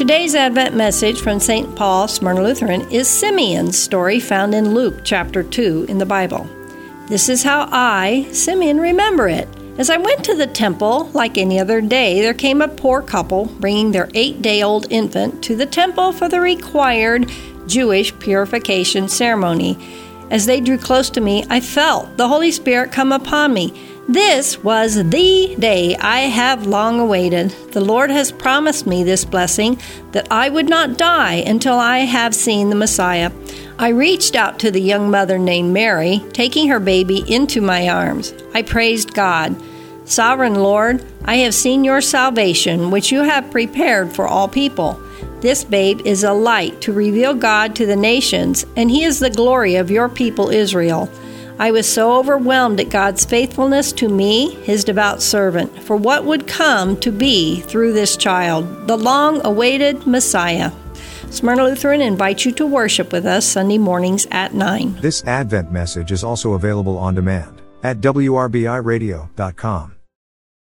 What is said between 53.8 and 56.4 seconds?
to me, his devout servant, for what